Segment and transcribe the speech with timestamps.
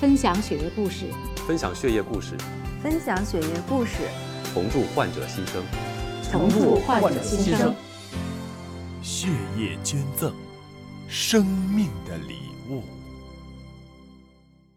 [0.00, 1.04] 分享血液故事，
[1.46, 2.34] 分享血液故事，
[2.82, 3.98] 分享血液故事，
[4.54, 5.62] 同祝患者新生。
[6.32, 7.74] 同祝患者新生。
[9.02, 9.28] 血
[9.58, 10.32] 液捐赠，
[11.06, 12.38] 生命的礼
[12.70, 12.82] 物。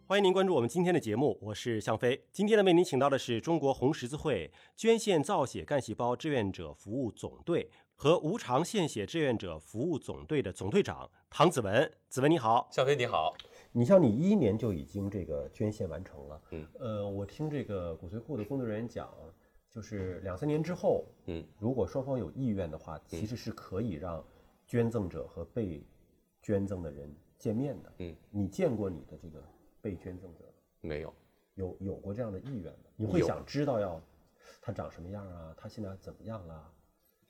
[0.05, 2.26] 欢迎您关注我们今天的节目，我是向飞。
[2.34, 11.90] 今天呢，为您请到的是中国红十字会捐献造血干细胞志愿者服务总队和无偿献血志愿者服务总队的总队长唐子文。
[12.10, 13.34] 子文你好，向飞你好。
[13.76, 19.12] 你像你一一年就已经这个捐献完成了，嗯，呃，我听这个骨髓库的工作人员讲，
[19.70, 24.23] 就是两三年之后，嗯，如果双方有意愿的话，其实是可以让
[24.68, 25.84] 捐赠者和被
[26.41, 29.44] 捐赠的人见面的，嗯，你见过你的这个
[29.82, 30.46] 被捐赠者
[30.80, 31.13] 没有？
[31.55, 32.80] 有有过这样的意愿吗？
[32.96, 34.02] 你会想知道要
[34.62, 35.54] 他长什么样啊？
[35.58, 36.71] 他现在怎么样了？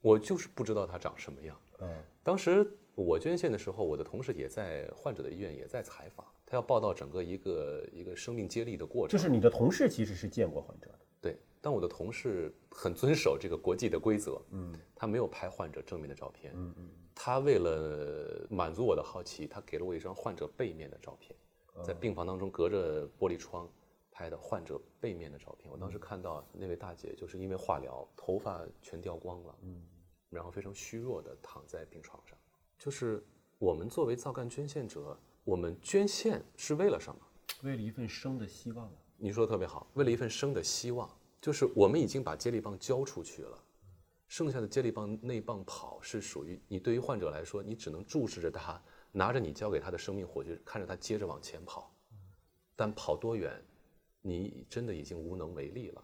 [0.01, 1.57] 我就是不知道他长什么样。
[1.79, 1.89] 嗯
[2.21, 9.17] 当时我捐献的时候，我的同事也在患者的医院也在采访，他要报道整个一个一个生命接力的过程。
[9.17, 21.35] 就是你的同事其实是见过患者的，对，但我的同事很遵守这个国际的规则，嗯他没有拍患者正面的照片，嗯嗯，他为了满足我的好奇，他给了我一张患者背面的照片，
[21.73, 23.67] 哦在病房当中隔着玻璃窗
[24.11, 25.71] 拍的患者背面的照片。
[25.71, 29.81] 我嗯当时看到那位大姐就是因为化疗，头发全掉光了，嗯，
[30.29, 32.37] 然后非常虚弱的躺在病床上。
[32.77, 33.23] 就是
[33.57, 37.19] 我们作为造干捐献者，我们捐献是为了什么？
[37.63, 38.93] 为了一份生的希望啊。
[39.17, 43.63] 你说的特别好，为了一份生的希望，就是我们已经把接力棒交出去了，
[44.27, 46.77] 剩下的接力棒那棒跑是属于你。
[46.77, 51.93] 对于患者来说，你只能注视着他，拿着你交给他的生命火炬，看着他接着往前跑，
[52.75, 53.63] 但跑多远，
[54.21, 56.03] 你真的已经无能为力了。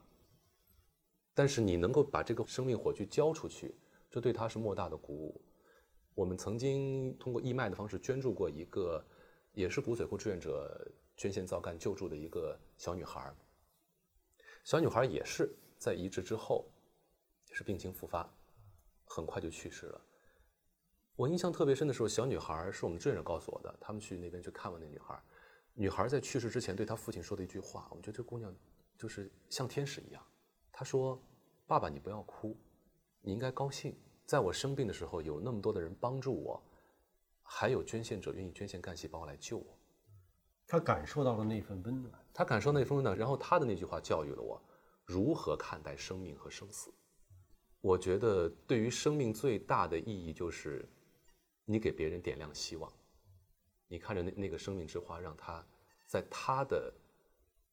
[1.33, 3.76] 但是你能够把这个生命火炬交出去，
[4.09, 5.42] 这对他是莫大的鼓舞。
[6.20, 9.02] 我们曾经通过义卖的方式捐助过一个，
[9.53, 13.34] 也是骨髓库志愿者捐献造干救助的一个小女孩。
[14.66, 16.66] 小女孩也是在移植之后，
[17.48, 18.30] 也是病情复发，
[19.05, 20.02] 很快就去世了。
[21.16, 25.17] 我印象特别深的时候，小女孩是我们志愿者告诉我的，他们去那边去看望那女孩。
[25.73, 28.54] 女孩在去世之前对她父亲说的一句话，我觉得这姑娘
[28.98, 30.21] 就是像天使一样。
[30.70, 31.17] 她说
[31.65, 32.58] ：“爸爸，你不要哭，
[33.21, 33.98] 你应该高兴。
[34.30, 36.64] 在我生病的时候，有那么多的人帮助我，
[37.42, 39.76] 还有捐献者愿意捐献干细胞来救我。
[40.67, 42.14] 他感受到了那份温暖。
[42.32, 44.62] 他感受那份温暖，然后他的那句话教育了我
[45.04, 46.94] 如何看待生命和生死。
[47.82, 50.88] 我觉得对于生命最大的意义就是，
[51.66, 52.94] 你给别人点亮希望，
[53.88, 55.66] 你看着那那个生命之花，让它
[56.06, 56.94] 在他的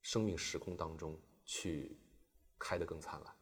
[0.00, 1.98] 生命时空当中去
[2.58, 3.36] 开得更灿烂，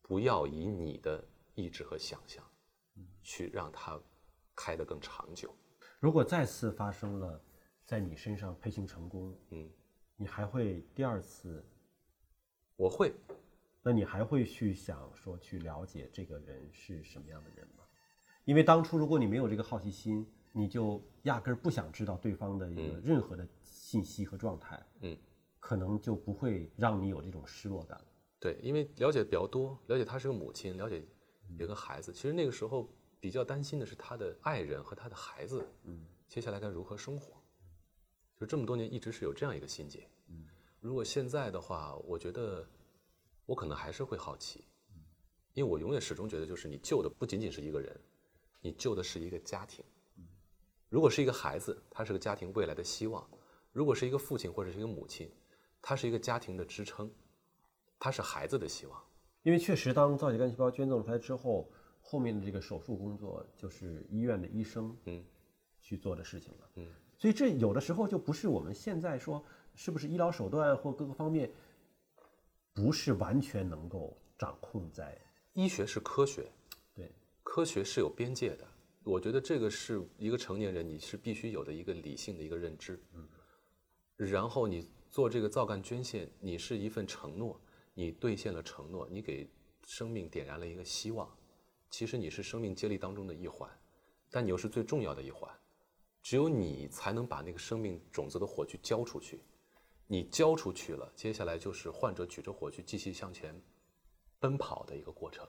[0.00, 1.24] 不要以你的
[1.56, 2.42] 意志和想象，
[3.22, 4.00] 去让它
[4.54, 5.54] 开得更长久。
[6.00, 7.40] 如果再次发生了
[7.84, 9.70] 在你身上配型成功，嗯，
[10.16, 11.64] 你还会第二次？
[12.76, 13.12] 我会，
[13.82, 17.84] 那你还会去想说去了解这个人是什么样的人吗？
[18.44, 25.16] 因为当初如果你没有这个好奇心，你就压根儿不想知道对方的一个任何的信息和状态，嗯，
[25.60, 28.00] 可能就不会让你有这种失落感。
[28.40, 31.04] 对，因为了解比较多，了解她是个母亲，了解
[31.58, 32.12] 有个孩子。
[32.12, 32.88] 其实那个时候
[33.20, 37.40] 比较担心的是他的爱人和他的孩子，嗯，接下来该如何生活？
[38.38, 40.08] 就这么多年一直是有这样一个心结。
[40.28, 40.46] 嗯，
[40.80, 42.68] 如果现在的话，我觉得
[43.46, 44.64] 我可能还是会好奇，
[45.54, 48.00] 因为我永远始终觉得，就是你救的不仅仅是一个人，
[48.60, 49.84] 你救的是一个家庭。
[50.88, 53.22] 如果是一个孩子，他是个家庭未来的希望；
[53.72, 55.30] 如果是一个父亲或者是一个母亲，
[55.80, 57.10] 他是一个家庭的支撑。
[57.98, 59.00] 他是孩子的希望，
[59.42, 61.68] 因为确实，当造血干细胞捐赠出来之后，
[62.00, 65.24] 后面的这个手术工作就是医院的医生嗯
[65.80, 66.70] 去做的事情了。
[66.76, 66.86] 嗯，
[67.18, 69.44] 所以这有的时候就不是我们现在说
[69.74, 71.50] 是不是医疗手段或各个方面，
[72.72, 75.18] 不是完全能够掌控在。
[75.54, 76.50] 医学是科学，
[76.94, 77.10] 对，
[77.42, 78.66] 科学是有边界的。
[79.02, 82.98] 我觉得这个是一个成年人你是必须有的一个理性的一个认知。
[83.14, 83.28] 嗯，
[84.16, 87.60] 然后你做这个造干捐献，你是一份承诺。
[87.94, 89.50] 你兑现了承诺，你给
[89.84, 91.30] 生命点燃了一个希望。
[91.90, 93.70] 其实你是生命接力当中的一环，
[94.30, 95.52] 但你又是最重要的一环。
[96.22, 99.42] 只有你才能把那个生命种子的火炬交出去。
[100.06, 103.60] 你交出去了，接下来就是患者举着火炬继续向前
[104.38, 105.46] 奔跑的一个过程。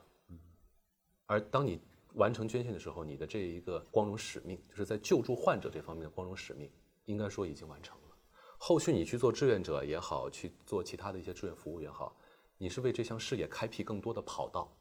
[1.26, 1.80] 而当你
[2.16, 6.70] 完成捐献的时候，你的这一个光荣使命，就是在救助患者这方面的光荣使命，
[7.06, 8.18] 应该说已经完成了。
[8.58, 12.16] 后续你去做志愿者也好，去做其他的一些志愿服务也好。
[12.64, 14.74] 你是为这项事业开辟更多的跑道，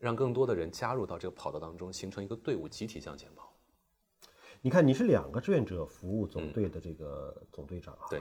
[0.00, 3.54] 让更多的人加入到这个跑道当中，形成一个队伍，集体向前跑。
[4.60, 8.08] 你看，你是两个志愿者服务总队的这个总队长啊。
[8.10, 8.20] 对。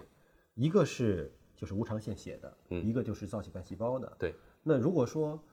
[0.54, 4.16] 一个是就是无偿献血的，嗯一个就是造血干细胞的。
[4.20, 5.44] 对，那如果说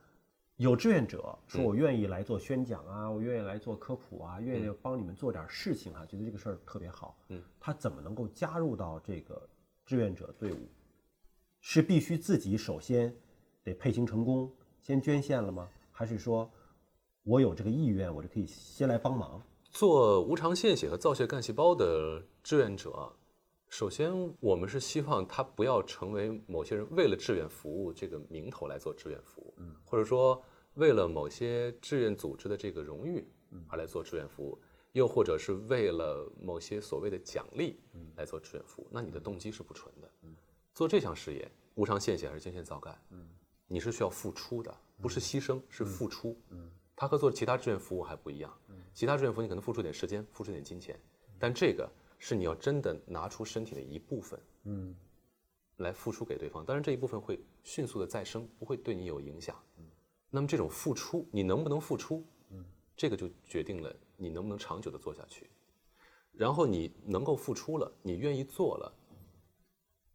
[0.57, 9.49] 有志愿者说我愿意来做宣讲啊，我愿意来做科普啊，愿意帮你们做点事情啊，觉得这个事儿特别好，嗯，他怎么能够加入到这个
[9.87, 10.69] 志愿者队伍？
[11.59, 13.17] 是必须自己首先
[13.67, 14.49] 得配型成功，
[14.81, 15.69] 先捐献了吗？
[15.91, 16.49] 还是说
[17.25, 19.43] 我有这个意愿，我就可以先来帮忙？
[19.73, 23.13] 做无偿献血和造血干细胞的志愿者，
[23.69, 29.55] 首先我们是希望他不要成为某些人为了志愿服务这个名头来做志愿服务，
[29.85, 30.41] 或者说
[30.75, 33.27] 为了某些志愿组织的这个荣誉
[33.67, 34.57] 而来做志愿服务，
[34.93, 37.81] 又或者是为了某些所谓的奖励
[38.15, 40.09] 来做志愿服务，那你的动机是不纯的。
[40.73, 42.97] 做这项事业，无偿献血还是捐献造干，
[43.67, 46.37] 你是需要付出的，不是牺牲，是付出。
[46.95, 48.53] 它和做其他志愿服务还不一样。
[48.95, 50.99] 其他志愿服务你可能付出点时间，付出点金钱，
[51.39, 54.97] 但这个是你要真的拿出身体的一部分，嗯，
[55.77, 56.65] 来付出给对方。
[56.65, 59.55] 当然这一部分会迅速的再生，不会对你有影响。
[60.31, 62.25] 那么这种付出，你能不能付出？
[62.51, 62.65] 嗯，
[62.97, 65.51] 这个就决定了你能不能长久的做下去。
[66.33, 68.93] 然后你能够付出了，你愿意做了，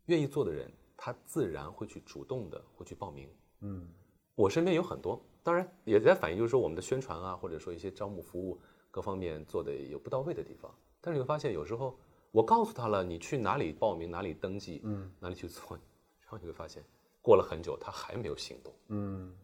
[0.06, 3.30] 愿意做的人，他自然会去主动的会去报名。
[3.62, 3.88] 嗯，
[4.36, 8.60] 我身边有很多，当然也在反映，就是说我们的宣传啊，或者说一些招募服务
[8.92, 10.74] 各方面做的有不到位的地方。
[11.00, 11.98] 但是你会发现，有时候
[12.31, 15.78] 我告诉他了，你去哪里报名，哪里登记，嗯，哪里去做，
[16.22, 16.84] 然后你会发现，
[17.22, 18.74] 过了很久他还没有行动。
[18.90, 19.36] 嗯，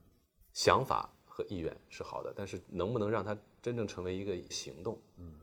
[0.54, 5.34] 想法和意愿是好的，但是能不能让他真正成为一个行动，嗯，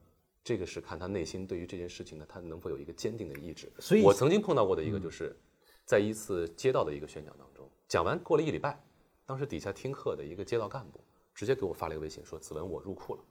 [0.42, 3.70] 这个是看他内心对于这件事情呢，他能否有一个坚定的意志。
[3.78, 5.36] 所以我曾经碰到过的一个，就是
[5.84, 7.53] 在一次街道的一个宣讲当中，
[7.88, 8.82] 讲完过了一礼拜，
[9.26, 11.00] 当时底下听课的一个街道干部
[11.34, 13.24] 直接给我发了一个微信，说：“子文，我入库了，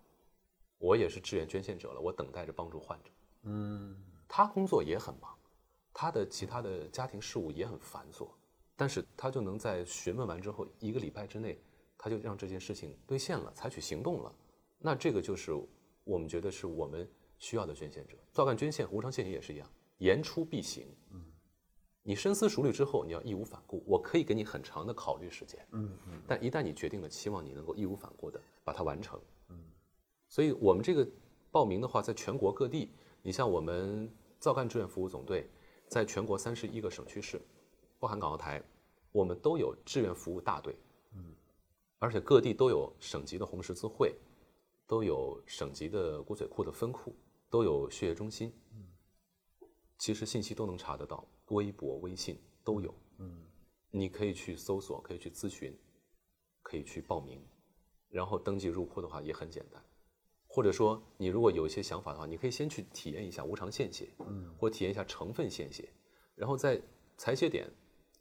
[0.78, 3.10] 我也是志愿捐献者了，我等待着帮助患者。”
[3.44, 3.96] 嗯，
[4.28, 5.38] 他工作也很忙，
[5.92, 8.30] 他的其他的家庭事务也很繁琐，
[8.76, 11.62] 但是他就能在询问完之后一个礼拜之内，
[11.98, 14.34] 他就让这件事情兑现了，采取行动了。
[14.80, 15.52] 那这个就是
[16.04, 18.18] 我们觉得是我们需要的捐献者。
[18.32, 20.88] 造干捐献、无偿献血也是一样，言出必行。
[21.12, 21.24] 嗯，
[22.04, 23.82] 你深思熟虑之后，你要义无反顾。
[23.88, 25.66] 我可以给你很长的考虑时间。
[25.72, 29.20] 嗯嗯，但一旦你决定了，期望你能够义无反顾的把它完成。
[29.50, 29.64] 嗯，
[30.28, 31.08] 所以我们这个
[31.50, 32.92] 报名的话，在全国各地。
[33.26, 35.50] 你像我们造干志愿服务总队，
[35.88, 37.42] 在全国三十一个省区市，
[37.98, 38.62] 包含港澳台，
[39.14, 40.76] 我们都有志愿服务大队，
[41.14, 41.34] 嗯，
[42.00, 44.14] 而且各地都有省级的红十字会，
[44.86, 47.16] 都有省级的骨髓库的分库，
[47.50, 48.88] 都有血液中心，嗯，
[49.98, 53.46] 其实信息都能查得到，微博、微信都有，嗯，
[53.92, 55.78] 你可以去搜索，可以去咨询，
[56.62, 57.42] 可以去报名，
[58.10, 59.84] 然后登记入库的话也很简单。
[60.48, 65.90] 或者说，你如果有一些想法的话，你可以先去体验一下无偿献血，嗯，或体验一下成分献血，
[66.36, 66.80] 然后在
[67.18, 67.68] 采血点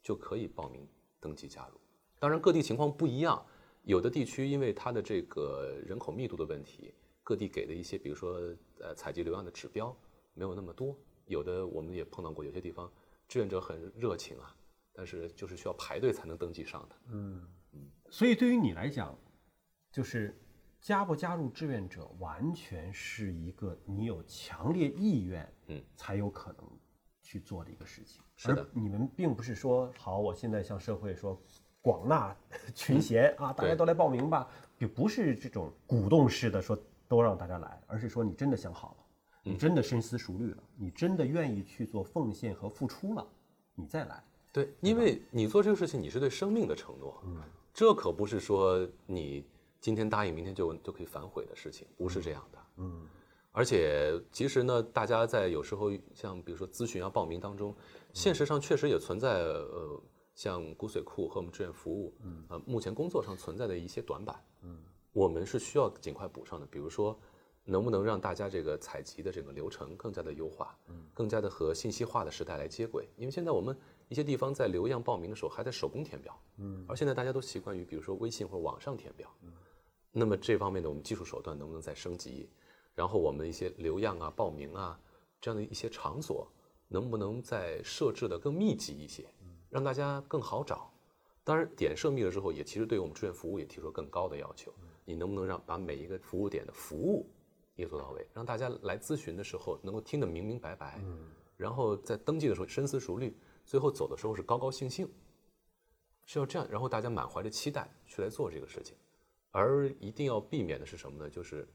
[0.01, 0.87] 就可以报名
[1.19, 1.79] 登记加入。
[2.19, 3.45] 当然，各地情况不一样，
[3.83, 8.39] 有的地区因为它的这个人口密度的问题，各地给的一些，比如说
[8.79, 9.95] 呃采集流量的指标
[10.33, 10.97] 没有那么多。
[11.27, 12.91] 有的我们也碰到过，有些地方
[13.33, 14.55] 志愿者很热情啊，
[14.93, 16.95] 但是就是需要排队才能登记上的。
[17.07, 19.17] 嗯嗯，所以对于你来讲，
[19.91, 20.39] 就是。
[20.79, 26.69] 加不加入志愿者，完全是一个你有强烈意愿，嗯，才有可能
[27.21, 28.21] 去做的一个事情。
[28.35, 31.41] 是的，你们并不是说好，我现在向社会说
[31.81, 32.35] 广纳
[32.75, 34.45] 群贤啊，大家都来报名吧，
[34.77, 36.77] 也不是这种鼓动式的说
[37.07, 39.02] 都让大家来，而是说你真的想好了，
[39.43, 43.27] 你真的深思熟虑了，你真的愿意去做奉献和付出了，
[43.75, 44.23] 你再来。
[44.51, 47.41] 对，因为你做这个事情，你是对生命的承诺，嗯，
[47.73, 49.45] 这可不是说你。
[49.83, 52.59] 今天答应，明天就就可以反悔的事情，不是这样的。
[52.77, 53.05] 嗯，
[53.51, 57.75] 而且其实呢，大家在有时候像比如说咨询啊、报名当中，
[58.13, 60.01] 现实上确实也存在呃，
[60.35, 64.81] 像骨髓库和我们志愿服务，嗯，呃，目前工作上存在的一些短板，嗯，
[65.11, 66.65] 我们是需要尽快补上的。
[66.65, 67.19] 比如说，
[67.65, 73.07] 能不能让大家这个采集的这个流程更加的优化，嗯，更加的和信息化的时代来接轨？
[73.15, 73.77] 因为现在我们
[74.09, 79.53] 一些地方在留样报名的时候还在手工填表，嗯，而现在大家都习惯于比如说微信或者网上填表，嗯。
[80.11, 82.49] 那么这方面的我们技术手段能不能再升级？
[82.93, 84.99] 然后我们的一些留样啊、报名啊
[85.41, 86.47] 这样的一些场所，
[86.87, 89.25] 能不能再设置的更密集一些，
[89.69, 90.91] 让大家更好找？
[91.43, 94.71] 当然，点设密了之后，也其实对我们志愿服务也提出了更高的要求。
[95.03, 97.25] 你能不能让把每一个服务点的服务
[97.75, 101.01] 也做到位，让大家来咨询的时候能够听得明明白白，
[101.57, 105.09] 然后在登记的时候深思熟虑，最后走的时候是高高兴兴，
[106.25, 108.95] 是要这样，然后大家满怀着期待去来做这个事情。
[109.51, 111.29] 而一定要避免的是什么呢？
[111.29, 111.67] 就是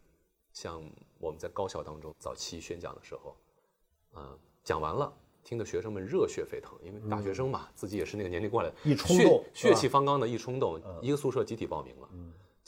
[0.52, 0.83] 像
[1.19, 3.37] 我们在高校当中早期宣讲的时候，
[4.14, 5.12] 嗯，讲完了
[5.45, 12.09] 听得学生们热血沸腾，因为大学生嘛，自己也是那个年龄过来的，一冲动血血气方刚的一冲动，嗯一个宿舍集体报名了。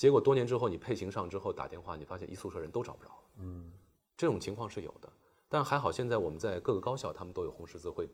[0.00, 3.24] 结果多年之后，你配型上之后打电话，你发现一宿舍人都找不着了。
[3.40, 3.70] 嗯，
[4.16, 5.12] 这种情况是有的，
[5.46, 8.08] 但还好现在我们在各个高校，他们都有红十字会。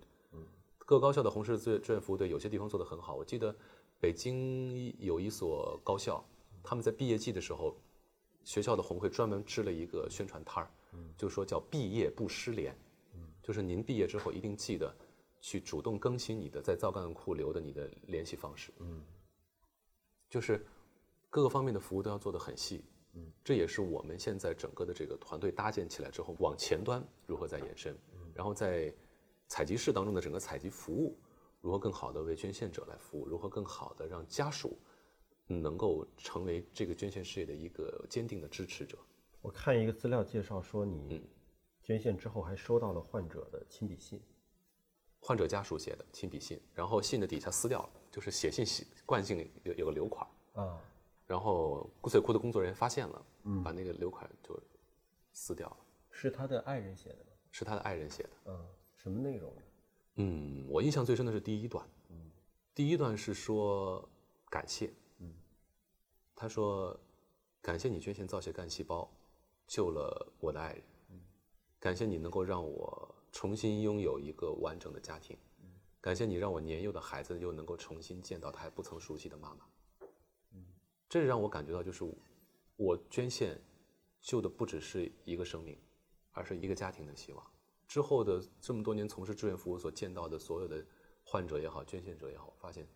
[0.78, 3.14] 各个高校的红十字志愿服务队有些地方做得很好。
[3.14, 3.54] 我记得
[4.00, 6.24] 北京有一所高校，
[6.60, 7.76] 他们在毕业季的时候，
[8.42, 10.70] 学校的红会专门支了一个宣传摊儿，
[11.16, 12.76] 就说叫“毕业不失联”，
[13.40, 14.92] 就是您毕业之后一定记得
[15.40, 18.72] 去主动更新你的在造干库留的你的联系方式。
[18.80, 19.00] 嗯，
[20.28, 20.66] 就是
[21.36, 22.82] 各个方面的服务都要做得很细。
[23.12, 27.94] 嗯，这也是我们现在整个的这个团队搭建起来之后，往前端如何再延伸，
[28.32, 28.90] 然后在
[29.46, 31.14] 采集室当中的整个采集服务，
[31.60, 34.78] 如何更好的为捐献者来服务，如何更好的让家属
[35.46, 38.96] 能够成为这个捐献事业的一个坚定的支持者。
[39.42, 41.22] 我看一个资料介绍说，嗯你
[41.82, 44.18] 捐献之后还收到了患者的亲笔信。
[45.20, 50.80] 患者家属写的亲笔信，然后信的底下撕掉了，就是写信习惯性有有个留款儿啊，
[51.26, 53.26] 然后骨髓库的工作人员发现了，
[53.64, 54.58] 把那个留款就
[55.32, 55.76] 撕掉了，
[56.10, 57.32] 是他的爱人写的吗？
[57.50, 58.30] 是他的爱人写的。
[58.46, 58.66] 嗯，
[58.96, 59.62] 什么内容呢？
[60.16, 61.84] 嗯，我印象最深的是第一段。
[62.10, 62.30] 嗯
[62.74, 64.08] 第一段是说
[64.48, 64.92] 感谢。
[65.18, 65.34] 嗯
[66.34, 66.98] 他说
[67.62, 69.10] ：“感谢你捐献造血干细胞，
[69.66, 70.82] 救了我的爱人。
[71.10, 71.20] 嗯
[71.80, 75.36] 感谢你能够让我重新拥有一个完整的家庭。
[75.60, 79.66] 嗯感谢你让我年幼的孩子又能够重新见到他还不曾熟悉的妈妈。
[81.08, 82.04] 这让我感觉到，就是
[82.76, 83.60] 我捐献
[84.20, 85.78] 救的不只是一个生命，
[86.32, 87.50] 而是一个家庭的希望。
[87.86, 90.84] 之后的这么多年从事志愿服务所见到的所有的
[91.22, 92.86] 患者也好，捐献者也好，发现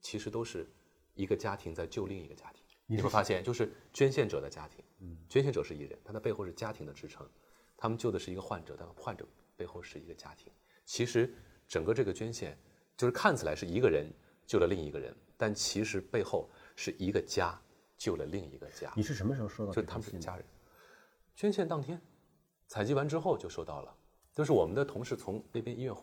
[0.00, 0.70] 其实都是
[1.14, 2.62] 一个家庭在救另一个家庭。
[2.86, 4.84] 你会发现，就是捐献者的家庭，
[5.26, 7.26] 捐献者是一人，他的背后是家庭的支撑。
[7.78, 10.52] 他们救的是一个患者，但患者背后是一个家庭。
[10.84, 11.34] 其实
[11.66, 12.58] 整个这个捐献，
[12.96, 14.12] 就是看起来是一个人
[14.46, 17.58] 救了另一个人，但其实背后是一个家
[17.96, 18.92] 救了另一个家。
[18.96, 19.98] 你是什么时候收到就他？
[19.98, 20.44] 们是家人。
[21.36, 22.00] 捐献当天，
[22.68, 23.96] 采集完之后就收到了，
[24.32, 25.94] 就是我们的同事从那边医院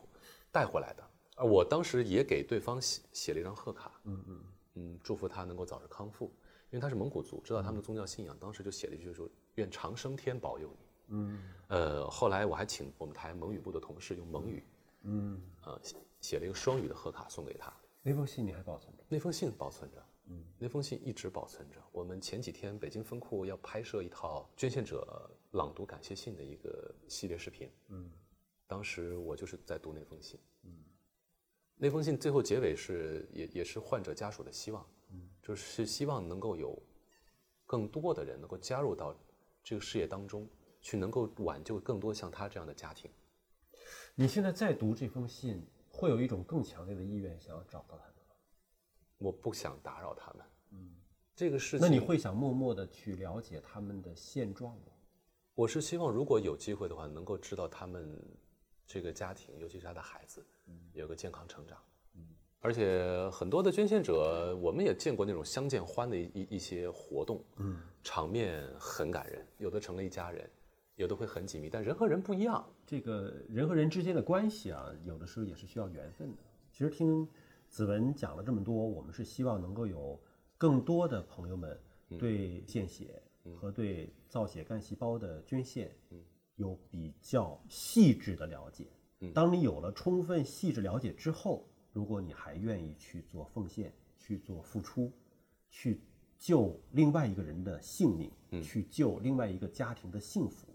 [0.52, 1.04] 带回来的。
[1.38, 4.44] 而我当时也给对方写写了一张贺卡，嗯嗯
[4.76, 6.26] 嗯，祝福他能够早日康复，
[6.70, 10.86] 因为他是蒙古族，知道他们的宗教信仰，当时就写了一句说愿长生天保佑你。
[11.14, 14.64] 嗯，呃，后来我还请我们台蒙语部的同事用蒙语，
[15.04, 17.74] 嗯，呃，写写了一个双语的贺卡送给他。
[18.02, 19.04] 那封信你还保存着？
[19.08, 21.78] 那封信保存着，嗯，那封信一直保存着。
[21.92, 28.10] 我们前几天北京分库要拍摄一套捐献者朗读感谢信的一个系列视频，嗯，
[28.66, 30.72] 当时我就是在读那封信，嗯，
[31.76, 36.82] 那封信最后结尾是也也是患者家属的希望，嗯，就是希望能够有
[37.66, 39.14] 更多的人能够加入到
[39.62, 40.48] 这个事业当中，
[40.80, 43.12] 去能够挽救更多像他这样的家庭。
[44.16, 48.11] 你现在再读这封信，会有一种更强烈的意愿想要找到他？
[49.22, 50.96] 我不想打扰他们，嗯，
[51.36, 54.92] 这个事情，那你会想默默的去了解他们的现状吗？
[55.54, 58.20] 我是希望，如果有机会的话，能够知道他们
[58.88, 60.44] 这个家庭，尤其是他的孩子，
[60.94, 61.78] 有个健康成长。
[62.16, 62.26] 嗯
[62.64, 70.48] 而且很多的捐献者，我们也见过那种相见欢的一一一些活动，嗯，场面很感人，有的成了一家人，
[70.96, 72.64] 有的会很紧密，但人和人不一样。
[72.86, 76.38] 这个人和人之间的关系啊，有的时候也是需要缘分的。
[76.72, 77.28] 其实听
[77.72, 80.20] 子文讲了这么多，我们是希望能够有
[80.58, 81.80] 更多的朋友们
[82.20, 83.24] 对献血
[83.56, 85.90] 和对造血干细胞的捐献
[86.58, 88.88] 有比较细致的了解。
[89.34, 95.10] 当你有了充分细致了解之后，如果你还愿意去做奉献、去做付出、
[95.70, 96.02] 去
[96.38, 98.30] 救另外一个人的性命，
[98.62, 100.68] 去救另外一个家庭的幸福，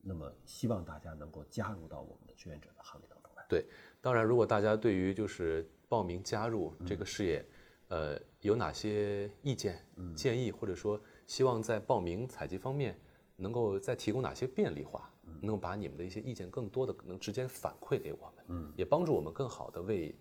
[0.00, 3.44] 那么希望大家能够加入到我们的志愿者的行列当中来。
[3.48, 3.66] 对，
[4.00, 7.44] 当然，如果大家对于就是报名加入这个事业，
[7.88, 9.84] 呃，有哪些意见、
[10.16, 12.98] 建议，或者说希望在报名采集方面
[13.36, 20.14] 能够再提供哪些便利化，能够把你们的一些意见更多的能直接反馈给我们，嗯，也帮助我们更好的为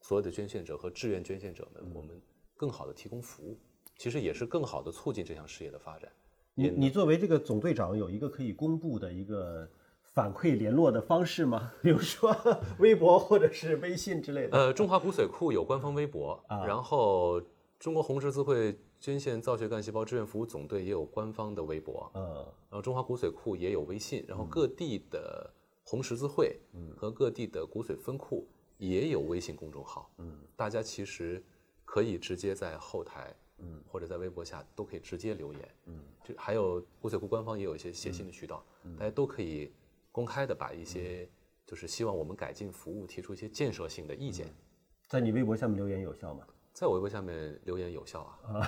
[0.00, 2.20] 所有的捐献者和志愿捐献者们，我们
[2.56, 3.56] 更好的提供服务，
[3.96, 6.10] 其实也是更好的促进这项事业的发展。
[6.54, 9.70] 你你作为这个总队长，有一个可以公布的一个
[10.12, 11.72] 反馈联络的方式吗？
[11.82, 12.34] 比如说
[12.78, 14.56] 微博或者是微信之类的。
[14.58, 17.40] 呃，中华骨髓库有官方微博，然后
[17.78, 22.22] 中国红十字会捐献造血干细胞志愿服务总队也有官方的微博，嗯。
[22.68, 25.50] 然后中华骨髓库也有微信，然后各地的
[25.82, 26.60] 红十字会
[26.96, 28.46] 和各地的骨髓分库
[28.78, 31.42] 也有微信公众号，嗯，大家其实
[31.84, 38.64] 可以直接在后台，嗯，或者在微博下都可以直接留言，嗯，这还有骨髓库官方也有一些写信的渠道，
[38.98, 39.72] 大家都可以
[40.12, 41.28] 公开的把一些
[41.66, 44.46] 就是希望我们改进服务，提出一些建设性的意见。
[45.08, 46.46] 在你微博下面留言有效吗？
[46.72, 48.66] 在我微博下面留言有效啊，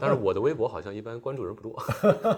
[0.00, 1.76] 但是我的微博好像一般关注人不多。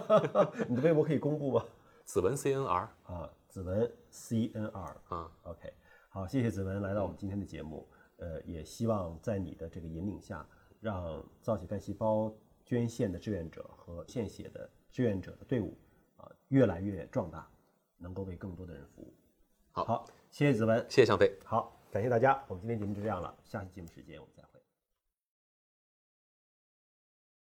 [0.69, 1.65] 你的微博可以公布吗？
[2.05, 5.73] 子文 CNR 啊，子文 CNR 啊，OK，
[6.09, 7.87] 好，谢谢子文来到我们今天的节目。
[8.17, 10.47] 呃，也希望在你的这个引领下，
[10.81, 12.33] 让造血干细胞
[12.65, 15.77] 捐献的志愿者和献血的志愿者的队伍
[16.17, 17.49] 啊、越来越壮大，
[18.03, 19.15] 能够为更多的人服务。
[19.71, 21.33] 好好，谢谢子文，谢谢向飞。
[21.45, 24.42] 好，感谢大家，我们今天节目就这样了，下期节目时间我们再会。